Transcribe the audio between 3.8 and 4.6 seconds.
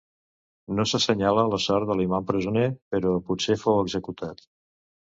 executat.